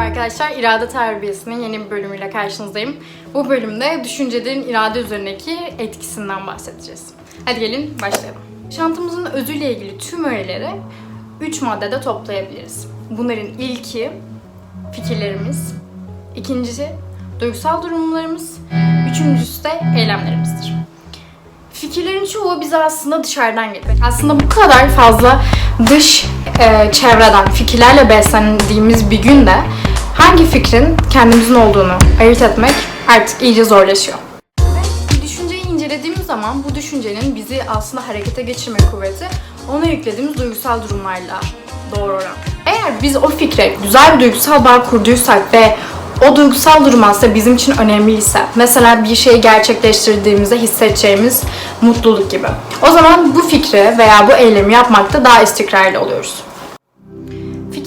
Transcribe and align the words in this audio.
Merhaba 0.00 0.20
arkadaşlar, 0.20 0.50
İrade 0.50 0.88
Terbiyesi'nin 0.88 1.62
yeni 1.62 1.84
bir 1.84 1.90
bölümüyle 1.90 2.30
karşınızdayım. 2.30 2.96
Bu 3.34 3.48
bölümde 3.48 4.00
düşüncelerin 4.04 4.68
irade 4.68 5.00
üzerindeki 5.00 5.58
etkisinden 5.78 6.46
bahsedeceğiz. 6.46 7.06
Hadi 7.44 7.60
gelin 7.60 7.98
başlayalım. 8.02 8.40
Yaşantımızın 8.64 9.24
özüyle 9.24 9.76
ilgili 9.76 9.98
tüm 9.98 10.24
öğeleri 10.24 10.68
3 11.40 11.62
maddede 11.62 12.00
toplayabiliriz. 12.00 12.86
Bunların 13.10 13.46
ilki 13.46 14.10
fikirlerimiz, 14.92 15.74
ikincisi 16.36 16.88
duygusal 17.40 17.82
durumlarımız, 17.82 18.58
üçüncüsü 19.10 19.64
de 19.64 19.80
eylemlerimizdir. 19.98 20.74
Fikirlerin 21.72 22.26
çoğu 22.26 22.60
bize 22.60 22.76
aslında 22.76 23.24
dışarıdan 23.24 23.74
geliyor. 23.74 23.96
Aslında 24.08 24.40
bu 24.40 24.48
kadar 24.48 24.88
fazla 24.88 25.42
dış 25.90 26.26
e, 26.60 26.92
çevreden 26.92 27.50
fikirlerle 27.50 28.08
beslendiğimiz 28.08 29.10
bir 29.10 29.22
günde 29.22 29.54
hangi 30.20 30.46
fikrin 30.46 30.96
kendimizin 31.12 31.54
olduğunu 31.54 31.92
ayırt 32.20 32.42
etmek 32.42 32.74
artık 33.08 33.42
iyice 33.42 33.64
zorlaşıyor. 33.64 34.18
Bir 35.16 35.22
düşünceyi 35.22 35.66
incelediğimiz 35.66 36.26
zaman 36.26 36.64
bu 36.64 36.74
düşüncenin 36.74 37.34
bizi 37.34 37.60
aslında 37.68 38.08
harekete 38.08 38.42
geçirme 38.42 38.78
kuvveti 38.90 39.28
ona 39.72 39.84
yüklediğimiz 39.84 40.38
duygusal 40.38 40.82
durumlarla 40.82 41.40
doğru 41.96 42.12
oran. 42.12 42.34
Eğer 42.66 42.92
biz 43.02 43.16
o 43.16 43.28
fikre 43.28 43.74
güzel 43.82 44.14
bir 44.14 44.20
duygusal 44.20 44.64
bağ 44.64 44.84
kurduysak 44.84 45.54
ve 45.54 45.76
o 46.30 46.36
duygusal 46.36 46.84
durum 46.84 47.04
aslında 47.04 47.34
bizim 47.34 47.54
için 47.54 47.78
önemliyse, 47.78 48.40
mesela 48.54 49.04
bir 49.04 49.14
şeyi 49.14 49.40
gerçekleştirdiğimizde 49.40 50.58
hissedeceğimiz 50.58 51.42
mutluluk 51.80 52.30
gibi. 52.30 52.46
O 52.82 52.90
zaman 52.90 53.34
bu 53.34 53.42
fikri 53.42 53.98
veya 53.98 54.28
bu 54.28 54.32
eylemi 54.32 54.72
yapmakta 54.72 55.24
daha 55.24 55.42
istikrarlı 55.42 56.00
oluyoruz. 56.00 56.34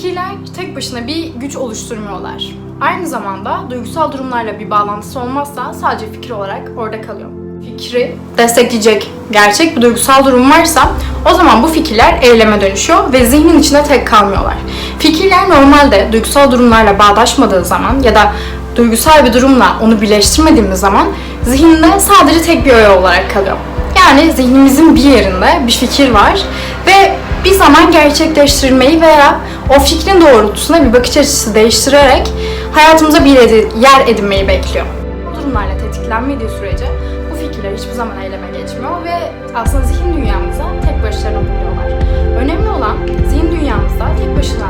Fikirler 0.04 0.32
tek 0.56 0.76
başına 0.76 1.08
bir 1.08 1.26
güç 1.36 1.56
oluşturmuyorlar. 1.56 2.44
Aynı 2.82 3.08
zamanda 3.08 3.60
duygusal 3.70 4.12
durumlarla 4.12 4.60
bir 4.60 4.70
bağlantısı 4.70 5.20
olmazsa 5.20 5.74
sadece 5.74 6.12
fikir 6.12 6.30
olarak 6.30 6.62
orada 6.78 7.02
kalıyor. 7.02 7.30
Fikri 7.66 8.16
destekleyecek 8.38 9.12
gerçek 9.32 9.76
bir 9.76 9.82
duygusal 9.82 10.26
durum 10.26 10.52
varsa 10.52 10.92
o 11.32 11.34
zaman 11.34 11.64
bu 11.64 11.68
fikirler 11.68 12.20
eyleme 12.22 12.62
dönüşüyor 12.62 13.14
ve 13.14 13.26
zihnin 13.26 13.60
içinde 13.60 13.84
tek 13.84 14.08
kalmıyorlar. 14.08 14.56
Fikirler 15.00 15.50
normalde 15.50 16.10
duygusal 16.12 16.52
durumlarla 16.52 17.00
bağdaşmadığı 17.00 17.66
zaman 17.66 18.02
ya 18.02 18.16
da 18.16 18.34
duygusal 18.76 19.26
bir 19.26 19.34
durumla 19.34 19.78
onu 19.82 20.02
birleştirmediğimiz 20.02 20.80
zaman 20.80 21.08
zihinde 21.44 22.00
sadece 22.00 22.42
tek 22.42 22.66
bir 22.66 22.74
öğe 22.74 22.90
olarak 22.90 23.34
kalıyor. 23.34 23.58
Yani 23.98 24.32
zihnimizin 24.32 24.96
bir 24.96 25.04
yerinde 25.04 25.62
bir 25.68 25.72
fikir 25.72 26.12
var 26.12 26.42
ve 26.88 27.23
bir 27.46 27.52
zaman 27.52 27.92
gerçekleştirmeyi 27.92 29.02
veya 29.02 29.40
o 29.70 29.80
fikrin 29.80 30.22
doğrultusunda 30.22 30.86
bir 30.86 30.94
bakış 30.94 31.18
açısı 31.18 31.56
değiştirerek 31.56 32.34
hayatımıza 32.72 33.26
bir 33.26 33.40
yer 33.82 34.08
edinmeyi 34.08 34.48
bekliyor. 34.48 34.86
Bu 35.32 35.36
durumlarla 35.36 35.78
tetiklenmediği 35.78 36.50
sürece 36.50 36.86
bu 37.32 37.36
fikirler 37.36 37.78
hiçbir 37.78 37.92
zaman 37.92 38.22
eyleme 38.22 38.48
geçmiyor 38.48 39.04
ve 39.04 39.32
aslında 39.56 39.84
zihin 39.84 40.14
dünyamıza 40.14 40.64
tek 40.86 41.04
başlarına 41.04 41.40
buluyorlar. 41.40 42.06
Önemli 42.38 42.70
olan 42.70 42.98
zihin 43.30 43.52
dünyamızda 43.52 44.06
tek 44.20 44.38
başına 44.38 44.68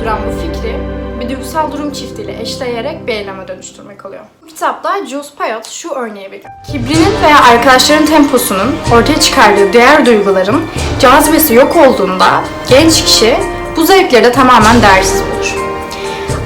duran 0.00 0.18
bu 0.26 0.40
fikri 0.40 0.76
bir 1.22 1.28
duygusal 1.28 1.72
durum 1.72 1.92
çiftiyle 1.92 2.40
eşleyerek 2.40 3.06
bir 3.06 3.12
eyleme 3.12 3.48
dönüştürmek 3.48 4.06
oluyor. 4.06 4.22
Kitapta 4.48 5.06
Jules 5.06 5.34
Payot 5.38 5.68
şu 5.68 5.90
örneği 5.90 6.30
veriyor. 6.30 6.50
Kibrinin 6.72 7.22
veya 7.22 7.42
arkadaşların 7.42 8.06
temposunun 8.06 8.76
ortaya 8.92 9.20
çıkardığı 9.20 9.72
diğer 9.72 10.06
duyguların 10.06 10.62
cazibesi 11.00 11.54
yok 11.54 11.76
olduğunda 11.76 12.44
genç 12.68 13.04
kişi 13.04 13.36
bu 13.76 13.84
zevkleri 13.84 14.24
de 14.24 14.32
tamamen 14.32 14.82
değersiz 14.82 15.22
bulur. 15.22 15.56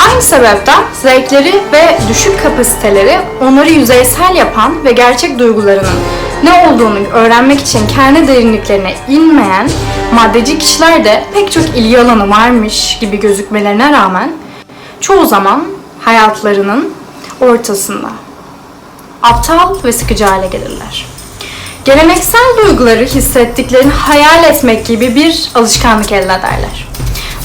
Aynı 0.09 0.23
sebepten 0.23 0.83
zevkleri 1.03 1.55
ve 1.73 1.99
düşük 2.09 2.43
kapasiteleri 2.43 3.19
onları 3.43 3.71
yüzeysel 3.71 4.35
yapan 4.37 4.85
ve 4.85 4.93
gerçek 4.93 5.39
duygularının 5.39 5.99
ne 6.45 6.69
olduğunu 6.69 6.99
öğrenmek 7.13 7.61
için 7.61 7.81
kendi 7.87 8.29
derinliklerine 8.29 8.95
inmeyen 9.09 9.69
maddeci 10.15 10.59
kişiler 10.59 11.05
de 11.05 11.23
pek 11.35 11.53
çok 11.53 11.65
ilgi 11.65 12.01
alanı 12.01 12.31
varmış 12.31 12.99
gibi 13.01 13.21
gözükmelerine 13.21 13.93
rağmen 13.93 14.33
çoğu 15.07 15.27
zaman 15.27 15.65
hayatlarının 16.01 16.95
ortasında 17.41 18.09
aptal 19.23 19.85
ve 19.85 19.93
sıkıcı 19.93 20.25
hale 20.25 20.47
gelirler. 20.47 21.07
Geleneksel 21.85 22.57
duyguları 22.63 23.05
hissettiklerini 23.05 23.93
hayal 23.93 24.45
etmek 24.45 24.87
gibi 24.87 25.15
bir 25.15 25.51
alışkanlık 25.55 26.13
elde 26.13 26.25
ederler. 26.25 26.89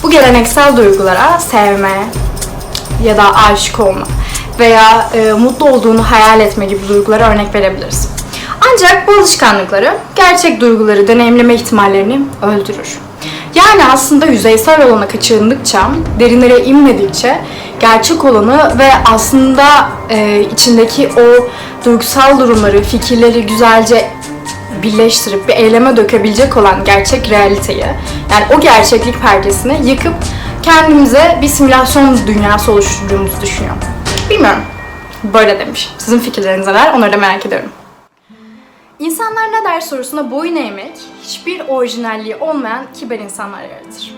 Bu 0.04 0.10
geleneksel 0.10 0.78
duygulara 0.78 1.40
sevme 1.40 2.06
ya 3.04 3.18
da 3.18 3.36
aşık 3.36 3.80
olma 3.80 4.08
veya 4.60 5.10
e, 5.14 5.34
mutlu 5.34 5.70
olduğunu 5.70 6.12
hayal 6.12 6.40
etme 6.40 6.66
gibi 6.66 6.88
duygulara 6.88 7.30
örnek 7.30 7.56
verebiliriz. 7.56 8.08
Ancak 8.72 9.08
bu 9.08 9.12
alışkanlıkları 9.12 9.98
gerçek 10.16 10.62
duyguları 10.62 11.08
deneyimleme 11.08 11.54
ihtimallerini 11.54 12.22
öldürür. 12.42 13.00
Yani 13.56 13.84
aslında 13.94 14.26
yüzeysel 14.26 14.88
olana 14.88 15.08
kaçındıkça, 15.08 15.92
derinlere 16.20 16.60
inmedikçe 16.60 17.42
gerçek 17.80 18.26
olanı 18.26 18.80
ve 18.80 18.92
aslında 19.14 19.90
e, 20.10 20.42
içindeki 20.54 21.10
o 21.10 21.50
duygusal 21.86 22.40
durumları, 22.40 22.84
fikirleri 22.84 23.46
güzelce 23.46 24.10
birleştirip 24.84 25.48
bir 25.48 25.54
eyleme 25.54 25.98
dökebilecek 25.98 26.58
olan 26.58 26.84
gerçek 26.86 27.30
realiteyi, 27.30 27.86
yani 28.32 28.46
o 28.58 28.60
gerçeklik 28.60 29.22
perdesini 29.22 29.90
yıkıp 29.90 30.14
kendimize 30.64 31.40
bir 31.42 31.48
simülasyon 31.48 32.20
dünyası 32.28 32.72
oluşturduğumuzu 32.72 33.42
düşünüyorum. 33.42 33.82
Bilmiyorum. 34.30 34.62
Böyle 35.24 35.60
demiş. 35.60 35.90
Sizin 35.98 36.20
fikirleriniz 36.20 36.68
neler? 36.68 36.94
Onları 36.94 37.14
da 37.14 37.18
merak 37.18 37.46
ediyorum. 37.46 37.70
İnsanlar 39.00 39.44
ne 39.52 39.70
der 39.70 39.82
sorusuna 39.82 40.32
boyun 40.32 40.56
eğmek, 40.56 40.94
hiçbir 41.31 41.62
orijinalliği 41.68 42.36
olmayan 42.36 42.86
kibar 42.94 43.19
insanlar 43.19 43.62
yaratır. 43.62 44.16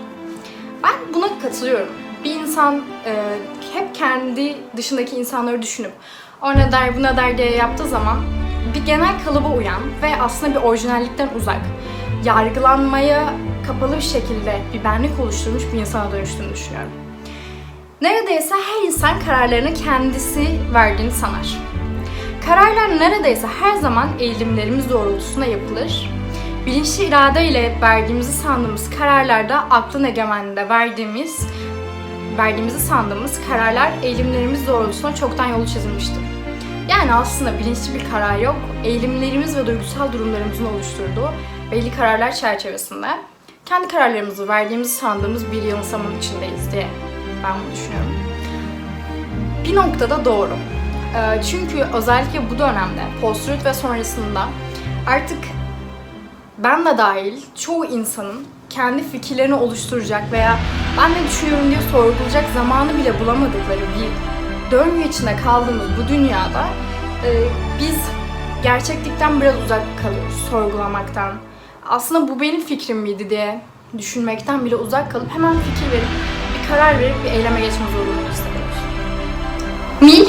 Ben 0.82 1.14
buna 1.14 1.38
katılıyorum. 1.42 1.88
Bir 2.24 2.34
insan 2.34 2.82
e, 3.06 3.14
hep 3.74 3.94
kendi 3.94 4.56
dışındaki 4.76 5.16
insanları 5.16 5.62
düşünüp 5.62 5.92
o 6.42 6.54
ne 6.54 6.72
der 6.72 6.96
bu 6.96 7.02
ne 7.02 7.16
der 7.16 7.38
diye 7.38 7.56
yaptığı 7.56 7.88
zaman 7.88 8.16
bir 8.74 8.86
genel 8.86 9.24
kalıba 9.24 9.48
uyan 9.48 9.82
ve 10.02 10.22
aslında 10.22 10.54
bir 10.54 10.66
orijinallikten 10.66 11.28
uzak, 11.36 11.60
yargılanmaya 12.24 13.34
kapalı 13.66 13.96
bir 13.96 14.02
şekilde 14.02 14.60
bir 14.72 14.84
benlik 14.84 15.20
oluşturmuş 15.20 15.62
bir 15.72 15.78
insana 15.78 16.12
dönüştüğünü 16.12 16.52
düşünüyorum. 16.52 16.90
Neredeyse 18.02 18.54
her 18.54 18.86
insan 18.86 19.20
kararlarını 19.20 19.74
kendisi 19.74 20.46
verdiğini 20.74 21.12
sanar. 21.12 21.58
Kararlar 22.46 22.98
neredeyse 22.98 23.46
her 23.60 23.76
zaman 23.76 24.08
eğilimlerimiz 24.18 24.90
doğrultusunda 24.90 25.46
yapılır. 25.46 26.13
Bilinçli 26.66 27.04
irade 27.04 27.48
ile 27.48 27.76
verdiğimizi 27.80 28.32
sandığımız 28.32 28.90
kararlarda 28.90 29.58
aklın 29.58 30.04
egemenliğinde 30.04 30.68
verdiğimiz 30.68 31.46
verdiğimizi 32.38 32.80
sandığımız 32.80 33.40
kararlar 33.48 33.90
eğilimlerimiz 34.02 34.66
doğrultusunda 34.66 35.14
çoktan 35.14 35.46
yolu 35.46 35.66
çizilmiştir. 35.66 36.22
Yani 36.90 37.14
aslında 37.14 37.58
bilinçli 37.58 37.94
bir 37.94 38.10
karar 38.10 38.38
yok, 38.38 38.56
eğilimlerimiz 38.84 39.56
ve 39.56 39.66
duygusal 39.66 40.12
durumlarımızın 40.12 40.64
oluşturduğu 40.64 41.30
belli 41.70 41.96
kararlar 41.96 42.32
çerçevesinde 42.32 43.08
kendi 43.66 43.88
kararlarımızı 43.88 44.48
verdiğimizi 44.48 44.94
sandığımız 44.94 45.52
bir 45.52 45.62
yanılsamanın 45.62 46.18
içindeyiz 46.18 46.72
diye 46.72 46.86
ben 47.44 47.52
bunu 47.64 47.72
düşünüyorum. 47.72 48.12
Bir 49.64 49.74
noktada 49.76 50.24
doğru. 50.24 50.52
Ee, 51.16 51.42
Çünkü 51.42 51.78
özellikle 51.78 52.50
bu 52.50 52.58
dönemde, 52.58 53.02
post 53.20 53.64
ve 53.64 53.74
sonrasında 53.74 54.46
artık 55.06 55.38
ben 56.58 56.86
de 56.86 56.98
dahil 56.98 57.42
çoğu 57.54 57.84
insanın 57.84 58.44
kendi 58.70 59.02
fikirlerini 59.02 59.54
oluşturacak 59.54 60.32
veya 60.32 60.58
ben 60.98 61.10
ne 61.10 61.28
düşünüyorum 61.28 61.70
diye 61.70 61.80
sorgulayacak 61.92 62.44
zamanı 62.54 62.96
bile 62.98 63.20
bulamadıkları 63.20 63.80
bir 63.80 64.10
döngü 64.70 65.08
içinde 65.08 65.36
kaldığımız 65.44 65.86
bu 65.98 66.08
dünyada 66.08 66.64
e, 67.26 67.30
biz 67.80 67.96
gerçeklikten 68.62 69.40
biraz 69.40 69.54
uzak 69.64 69.82
kalıyoruz, 70.02 70.34
sorgulamaktan. 70.50 71.32
Aslında 71.88 72.28
bu 72.28 72.40
benim 72.40 72.60
fikrim 72.60 72.98
miydi 72.98 73.30
diye 73.30 73.60
düşünmekten 73.98 74.64
bile 74.64 74.76
uzak 74.76 75.12
kalıp 75.12 75.30
hemen 75.30 75.52
fikir 75.52 75.92
verip 75.92 76.08
bir 76.54 76.68
karar 76.68 76.98
verip 76.98 77.16
bir 77.24 77.30
eyleme 77.30 77.60
geçme 77.60 77.86
zorunluluğu 77.92 78.30
hissediyoruz. 78.30 78.78
Mil, 80.00 80.28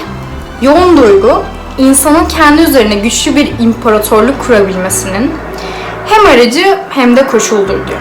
yoğun 0.62 0.98
duygu, 0.98 1.44
insanın 1.78 2.28
kendi 2.28 2.62
üzerine 2.62 2.96
güçlü 2.96 3.36
bir 3.36 3.60
imparatorluk 3.60 4.48
kurabilmesinin 4.48 5.32
hem 6.08 6.26
aracı 6.26 6.80
hem 6.90 7.16
de 7.18 7.28
koşuldur 7.28 7.88
diyor. 7.88 8.00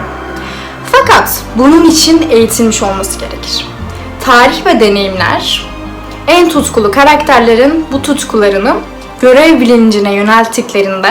Fakat 0.91 1.41
bunun 1.55 1.85
için 1.85 2.29
eğitilmiş 2.29 2.83
olması 2.83 3.19
gerekir. 3.19 3.67
Tarih 4.25 4.65
ve 4.65 4.79
deneyimler 4.79 5.65
en 6.27 6.49
tutkulu 6.49 6.91
karakterlerin 6.91 7.85
bu 7.91 8.01
tutkularını 8.01 8.73
görev 9.21 9.59
bilincine 9.59 10.13
yönelttiklerinde 10.13 11.09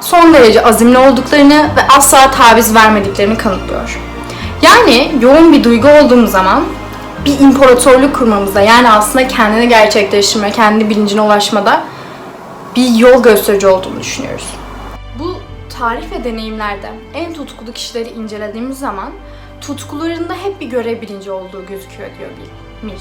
son 0.00 0.34
derece 0.34 0.64
azimli 0.64 0.98
olduklarını 0.98 1.70
ve 1.76 1.88
asla 1.96 2.30
taviz 2.30 2.74
vermediklerini 2.74 3.38
kanıtlıyor. 3.38 4.00
Yani 4.62 5.12
yoğun 5.20 5.52
bir 5.52 5.64
duygu 5.64 5.88
olduğumuz 5.88 6.30
zaman 6.30 6.64
bir 7.24 7.40
imparatorluk 7.40 8.16
kurmamızda 8.16 8.60
yani 8.60 8.90
aslında 8.90 9.28
kendini 9.28 9.68
gerçekleştirme, 9.68 10.52
kendi 10.52 10.90
bilincine 10.90 11.20
ulaşmada 11.20 11.80
bir 12.76 12.94
yol 12.94 13.22
gösterici 13.22 13.66
olduğunu 13.66 14.00
düşünüyoruz. 14.00 14.46
Tarih 15.78 16.10
ve 16.10 16.24
deneyimlerde 16.24 16.90
en 17.14 17.34
tutkulu 17.34 17.72
kişileri 17.72 18.08
incelediğimiz 18.08 18.78
zaman 18.78 19.12
tutkularında 19.60 20.34
hep 20.34 20.60
bir 20.60 20.66
görev 20.66 21.00
bilinci 21.00 21.30
olduğu 21.30 21.66
gözüküyor 21.66 22.10
diyor. 22.18 22.30
Mill. 22.82 22.98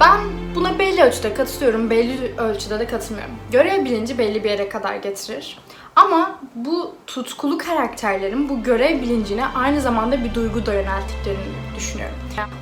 Ben 0.00 0.20
buna 0.54 0.78
belli 0.78 1.02
ölçüde 1.02 1.34
katılıyorum, 1.34 1.90
belli 1.90 2.36
ölçüde 2.36 2.80
de 2.80 2.86
katılmıyorum. 2.86 3.34
Görev 3.52 3.84
bilinci 3.84 4.18
belli 4.18 4.44
bir 4.44 4.50
yere 4.50 4.68
kadar 4.68 4.96
getirir. 4.96 5.58
Ama 5.96 6.38
bu 6.54 6.94
tutkulu 7.06 7.58
karakterlerin 7.58 8.48
bu 8.48 8.62
görev 8.62 9.02
bilincine 9.02 9.46
aynı 9.46 9.80
zamanda 9.80 10.24
bir 10.24 10.34
duygu 10.34 10.66
da 10.66 10.74
yönelttiklerini 10.74 11.40
düşünüyorum. 11.76 12.16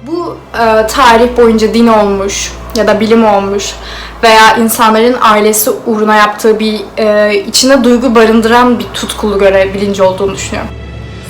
Bu 0.06 0.36
e, 0.58 0.86
tarih 0.86 1.36
boyunca 1.36 1.74
din 1.74 1.86
olmuş 1.86 2.52
ya 2.76 2.86
da 2.86 3.00
bilim 3.00 3.24
olmuş 3.24 3.74
veya 4.22 4.56
insanların 4.56 5.16
ailesi 5.20 5.70
uğruna 5.70 6.16
yaptığı 6.16 6.58
bir 6.58 6.80
e, 6.98 7.34
içinde 7.46 7.84
duygu 7.84 8.14
barındıran 8.14 8.78
bir 8.78 8.84
tutkulu 8.94 9.38
görev 9.38 9.74
bilinci 9.74 10.02
olduğunu 10.02 10.34
düşünüyorum. 10.34 10.70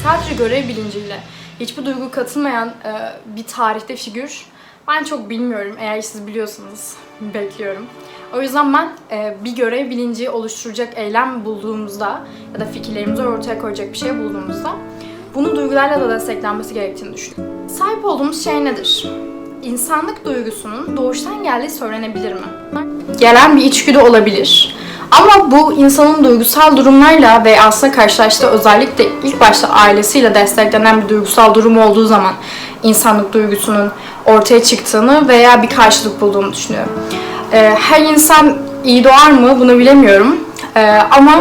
Sadece 0.05 0.35
görev 0.35 0.69
bilinciyle 0.69 1.21
hiçbir 1.61 1.87
duygu 1.87 2.11
katılmayan 2.11 2.69
e, 2.69 2.93
bir 3.37 3.45
tarihte 3.45 3.97
figür 3.97 4.47
ben 4.89 5.05
çok 5.05 5.31
bilmiyorum. 5.31 5.77
Eğer 5.81 6.01
siz 6.01 6.27
biliyorsanız 6.27 6.97
bekliyorum. 7.35 7.87
O 8.35 8.43
yüzden 8.43 8.73
ben 8.73 8.93
e, 9.11 9.37
bir 9.45 9.57
görev 9.57 9.91
bilinci 9.91 10.31
oluşturacak 10.31 10.89
eylem 10.97 11.45
bulduğumuzda 11.45 12.21
ya 12.55 12.61
da 12.61 12.65
fikirlerimizi 12.65 13.23
ortaya 13.23 13.59
koyacak 13.59 13.93
bir 13.93 13.99
şey 13.99 14.19
bulduğumuzda 14.19 14.71
bunun 15.35 15.57
duygularla 15.57 16.01
da 16.01 16.15
desteklenmesi 16.15 16.75
gerektiğini 16.75 17.15
düşünüyorum. 17.15 17.69
Sahip 17.69 18.05
olduğumuz 18.05 18.45
şey 18.45 18.65
nedir? 18.65 19.11
İnsanlık 19.63 20.25
duygusunun 20.25 20.97
doğuştan 20.97 21.43
geldiği 21.43 21.71
söylenebilir 21.71 22.33
mi? 22.33 22.41
Gelen 23.19 23.57
bir 23.57 23.63
içgüdü 23.63 23.99
olabilir. 23.99 24.77
Ama 25.11 25.51
bu 25.51 25.73
insanın 25.73 26.25
duygusal 26.25 26.77
durumlarla 26.77 27.45
ve 27.45 27.61
aslında 27.61 27.93
karşılaştığı 27.93 28.47
özellikle 28.47 29.05
ilk 29.25 29.41
başta 29.41 29.69
ailesiyle 29.69 30.35
desteklenen 30.35 31.03
bir 31.03 31.09
duygusal 31.09 31.55
durum 31.55 31.79
olduğu 31.79 32.07
zaman 32.07 32.35
insanlık 32.83 33.33
duygusunun 33.33 33.91
ortaya 34.27 34.63
çıktığını 34.63 35.29
veya 35.29 35.63
bir 35.63 35.69
karşılık 35.71 36.21
bulduğunu 36.21 36.53
düşünüyorum. 36.53 36.93
Ee, 37.53 37.75
her 37.81 38.01
insan 38.01 38.59
iyi 38.85 39.05
doğar 39.05 39.31
mı 39.31 39.61
bunu 39.61 39.79
bilemiyorum. 39.79 40.37
Ee, 40.77 40.99
ama 41.11 41.33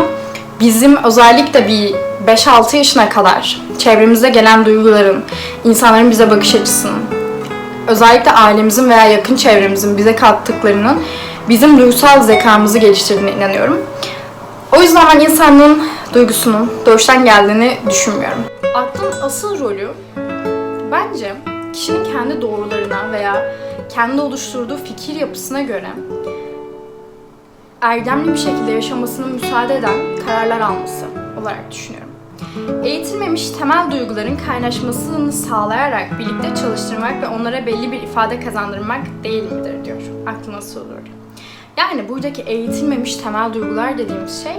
bizim 0.60 0.98
özellikle 1.04 1.68
bir 1.68 1.96
5-6 2.28 2.78
yaşına 2.78 3.10
kadar 3.10 3.62
çevremizde 3.78 4.30
gelen 4.30 4.66
duyguların, 4.66 5.24
insanların 5.64 6.12
bize 6.12 6.32
bakış 6.32 6.56
açısının, 6.56 7.00
özellikle 7.88 8.32
ailemizin 8.32 8.90
veya 8.90 9.06
yakın 9.06 9.36
çevremizin 9.36 9.98
bize 9.98 10.16
kattıklarının 10.16 10.98
bizim 11.50 11.78
duygusal 11.78 12.24
zekamızı 12.24 12.78
geliştirdiğine 12.80 13.32
inanıyorum. 13.32 13.78
O 14.78 14.82
yüzden 14.82 15.06
ben 15.14 15.20
insanlığın 15.20 15.84
duygusunun 16.14 16.72
doğuştan 16.86 17.26
geldiğini 17.26 17.78
düşünmüyorum. 17.90 18.44
Aklın 18.76 19.22
asıl 19.22 19.60
rolü 19.60 19.90
bence 20.92 21.36
kişinin 21.74 22.04
kendi 22.04 22.42
doğrularına 22.42 23.12
veya 23.12 23.56
kendi 23.90 24.22
oluşturduğu 24.22 24.78
fikir 24.78 25.16
yapısına 25.16 25.62
göre 25.62 25.88
erdemli 27.82 28.34
bir 28.34 28.38
şekilde 28.38 28.72
yaşamasına 28.72 29.26
müsaade 29.26 29.76
eden 29.76 29.96
kararlar 30.26 30.60
alması 30.60 31.06
olarak 31.42 31.72
düşünüyorum. 31.72 32.10
Eğitilmemiş 32.84 33.50
temel 33.50 33.92
duyguların 33.92 34.38
kaynaşmasını 34.48 35.32
sağlayarak 35.32 36.20
birlikte 36.20 36.62
çalıştırmak 36.62 37.22
ve 37.22 37.28
onlara 37.28 37.66
belli 37.66 37.92
bir 37.92 38.02
ifade 38.02 38.40
kazandırmak 38.40 39.02
değil 39.24 39.44
midir 39.44 39.86
diyor. 39.86 39.98
Aklına 40.28 40.58
nasıl 40.58 40.80
olur? 40.82 40.90
Yani 41.78 42.10
buradaki 42.10 42.42
eğitilmemiş 42.42 43.16
temel 43.16 43.54
duygular 43.54 43.98
dediğimiz 43.98 44.44
şey 44.44 44.56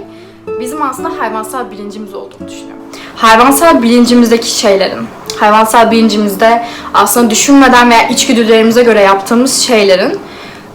bizim 0.59 0.81
aslında 0.81 1.19
hayvansal 1.19 1.71
bilincimiz 1.71 2.13
olduğunu 2.13 2.47
düşünüyorum. 2.47 2.83
Hayvansal 3.15 3.81
bilincimizdeki 3.81 4.51
şeylerin, 4.51 5.07
hayvansal 5.41 5.91
bilincimizde 5.91 6.63
aslında 6.93 7.29
düşünmeden 7.29 7.89
veya 7.89 8.07
içgüdülerimize 8.07 8.83
göre 8.83 9.01
yaptığımız 9.01 9.59
şeylerin 9.61 10.19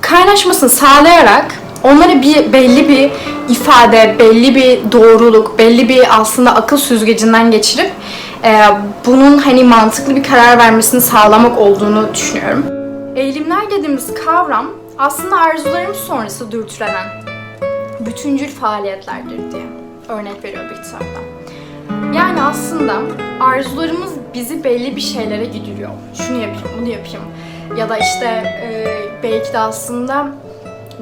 kaynaşmasını 0.01 0.71
sağlayarak 0.71 1.47
onları 1.83 2.23
bir 2.23 2.53
belli 2.53 2.89
bir 2.89 3.11
ifade, 3.49 4.17
belli 4.19 4.55
bir 4.55 4.93
doğruluk, 4.93 5.59
belli 5.59 5.89
bir 5.89 6.21
aslında 6.21 6.55
akıl 6.55 6.77
süzgecinden 6.77 7.51
geçirip 7.51 7.91
e, 8.45 8.61
bunun 9.07 9.39
hani 9.39 9.65
mantıklı 9.65 10.17
bir 10.17 10.25
karar 10.25 10.59
vermesini 10.59 11.01
sağlamak 11.01 11.59
olduğunu 11.59 12.15
düşünüyorum. 12.15 12.65
Eğilimler 13.17 13.71
dediğimiz 13.71 14.15
kavram 14.25 14.67
aslında 14.99 15.37
arzularımız 15.37 15.97
sonrası 15.97 16.53
dürtülenen 16.53 17.07
bütüncül 18.01 18.49
faaliyetlerdir 18.49 19.53
diye 19.53 19.67
örnek 20.09 20.45
veriyor 20.45 20.65
bir 20.65 20.83
kitapta. 20.83 21.21
Yani 22.15 22.43
aslında 22.43 22.93
arzularımız 23.41 24.11
bizi 24.37 24.65
belli 24.65 24.97
bir 24.97 25.01
şeylere 25.01 25.45
gidiyor. 25.45 25.91
Şunu 26.15 26.41
yapayım, 26.41 26.69
bunu 26.81 26.89
yapayım. 26.89 27.23
Ya 27.77 27.89
da 27.89 27.99
işte 27.99 28.27
e, 28.63 28.87
belki 29.23 29.53
de 29.53 29.59
aslında 29.59 30.29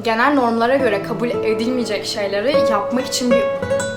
genel 0.03 0.33
normlara 0.33 0.75
göre 0.75 1.03
kabul 1.03 1.29
edilmeyecek 1.29 2.05
şeyleri 2.05 2.71
yapmak 2.71 3.05
için 3.05 3.31
bir 3.31 3.37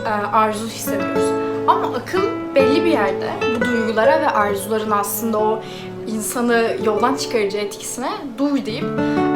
e, 0.07 0.27
arzu 0.33 0.67
hissediyoruz. 0.67 1.23
Ama 1.69 1.87
akıl 1.87 2.23
belli 2.55 2.85
bir 2.85 2.91
yerde 2.91 3.31
bu 3.57 3.65
duygulara 3.65 4.21
ve 4.21 4.29
arzuların 4.29 4.91
aslında 4.91 5.39
o 5.39 5.63
insanı 6.07 6.77
yoldan 6.85 7.15
çıkarıcı 7.15 7.59
etkisine 7.59 8.11
dur 8.39 8.67
deyip 8.67 8.85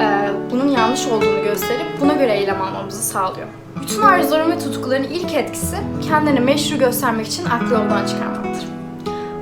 e, 0.00 0.31
bunun 0.50 0.69
yanlış 0.69 1.06
olduğunu 1.06 1.43
gösterip 1.44 1.87
buna 2.00 2.12
göre 2.12 2.32
eylem 2.32 2.62
almamızı 2.62 3.02
sağlıyor. 3.02 3.46
Bütün 3.82 4.02
arzuların 4.02 4.50
ve 4.50 4.58
tutkuların 4.58 5.04
ilk 5.04 5.34
etkisi 5.34 5.76
kendini 6.08 6.40
meşru 6.40 6.78
göstermek 6.78 7.26
için 7.26 7.44
aklı 7.44 7.75
yoldan 7.75 8.06
çıkarmaktır. 8.06 8.42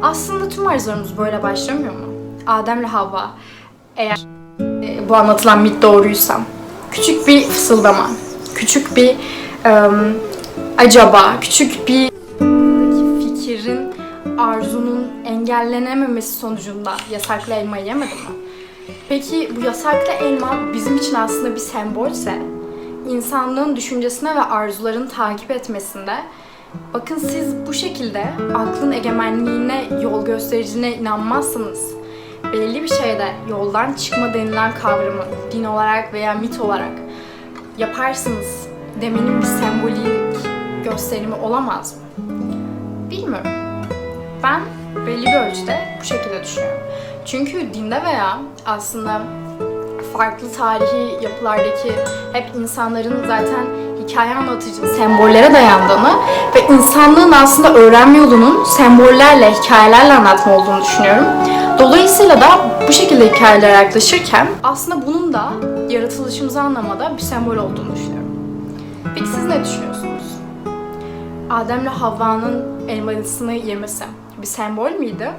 Aslında 0.02 0.48
tüm 0.48 0.66
arzularımız 0.66 1.18
böyle 1.18 1.42
başlamıyor 1.42 1.92
mu? 1.92 2.06
Adem'le 2.46 2.84
Havva 2.84 3.30
eğer 3.96 4.20
e, 4.60 5.08
bu 5.08 5.16
anlatılan 5.16 5.58
mit 5.58 5.82
doğruysa 5.82 6.40
küçük 6.90 7.28
bir 7.28 7.42
fısıldama, 7.42 8.10
küçük 8.54 8.96
bir 8.96 9.16
em, 9.64 10.14
acaba, 10.78 11.34
küçük 11.40 11.88
bir 11.88 12.10
fikrin, 13.20 13.92
arzunun 14.38 15.06
engellenememesi 15.24 16.38
sonucunda 16.38 16.92
yasaklı 17.10 17.54
elmayı 17.54 17.86
yemedi 17.86 18.14
mi? 18.14 18.36
Peki 19.08 19.52
bu 19.56 19.60
yasaklı 19.66 20.12
elma 20.12 20.56
bizim 20.74 20.96
için 20.96 21.14
aslında 21.14 21.54
bir 21.54 21.60
sembolse, 21.60 22.42
insanlığın 23.08 23.76
düşüncesine 23.76 24.36
ve 24.36 24.40
arzuların 24.40 25.08
takip 25.08 25.50
etmesinde 25.50 26.14
bakın 26.94 27.18
siz 27.18 27.66
bu 27.66 27.72
şekilde 27.72 28.24
aklın 28.54 28.92
egemenliğine, 28.92 29.84
yol 30.02 30.24
göstericine 30.24 30.96
inanmazsanız 30.96 31.94
belli 32.52 32.82
bir 32.82 32.88
şeyde 32.88 33.26
yoldan 33.50 33.92
çıkma 33.92 34.34
denilen 34.34 34.74
kavramı 34.74 35.24
din 35.52 35.64
olarak 35.64 36.12
veya 36.12 36.34
mit 36.34 36.60
olarak 36.60 36.92
yaparsınız 37.78 38.66
demenin 39.00 39.40
bir 39.40 39.46
sembolik 39.46 40.36
gösterimi 40.84 41.34
olamaz 41.34 41.94
mı? 41.94 42.00
Bilmiyorum. 43.10 43.50
Ben 44.42 44.60
belli 45.06 45.26
bir 45.26 45.50
ölçüde 45.50 45.78
bu 46.00 46.04
şekilde 46.04 46.42
düşünüyorum. 46.42 46.80
Çünkü 47.24 47.74
dinde 47.74 48.02
veya 48.04 48.38
aslında 48.66 49.22
farklı 50.12 50.52
tarihi 50.52 51.24
yapılardaki 51.24 51.92
hep 52.32 52.44
insanların 52.56 53.26
zaten 53.26 53.66
hikaye 54.10 54.34
anlatıcı 54.34 54.74
sembollere 54.96 55.54
dayandığını 55.54 56.12
ve 56.54 56.74
insanlığın 56.74 57.32
aslında 57.32 57.74
öğrenme 57.74 58.18
yolunun 58.18 58.64
sembollerle, 58.64 59.52
hikayelerle 59.52 60.12
anlatma 60.12 60.56
olduğunu 60.56 60.82
düşünüyorum. 60.82 61.24
Dolayısıyla 61.78 62.40
da 62.40 62.46
bu 62.88 62.92
şekilde 62.92 63.32
hikayelere 63.32 63.72
yaklaşırken 63.72 64.46
aslında 64.62 65.06
bunun 65.06 65.32
da 65.32 65.52
yaratılışımızı 65.88 66.60
anlamada 66.60 67.12
bir 67.16 67.22
sembol 67.22 67.56
olduğunu 67.56 67.94
düşünüyorum. 67.94 68.30
Peki 69.14 69.26
siz 69.26 69.44
ne 69.44 69.64
düşünüyorsunuz? 69.64 70.22
Adem'le 71.50 71.86
Havva'nın 71.86 72.64
elmasını 72.88 73.52
yemesi 73.52 74.04
bir 74.42 74.46
sembol 74.46 74.90
müydü? 74.90 75.30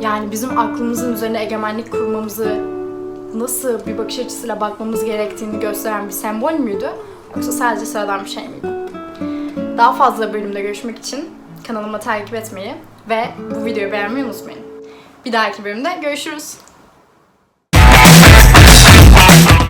Yani 0.00 0.30
bizim 0.30 0.58
aklımızın 0.58 1.12
üzerine 1.12 1.42
egemenlik 1.42 1.92
kurmamızı 1.92 2.58
nasıl 3.34 3.86
bir 3.86 3.98
bakış 3.98 4.18
açısıyla 4.18 4.60
bakmamız 4.60 5.04
gerektiğini 5.04 5.60
gösteren 5.60 6.06
bir 6.06 6.12
sembol 6.12 6.52
müydü? 6.52 6.90
Yoksa 7.36 7.52
sadece 7.52 7.86
sıradan 7.86 8.24
bir 8.24 8.30
şey 8.30 8.48
miydi? 8.48 8.66
Daha 9.78 9.92
fazla 9.92 10.32
bölümde 10.32 10.60
görüşmek 10.62 10.98
için 10.98 11.30
kanalıma 11.66 12.00
takip 12.00 12.34
etmeyi 12.34 12.74
ve 13.08 13.24
bu 13.54 13.64
videoyu 13.64 13.92
beğenmeyi 13.92 14.26
unutmayın. 14.26 14.60
Bir 15.24 15.32
dahaki 15.32 15.64
bölümde 15.64 15.88
görüşürüz. 16.02 16.56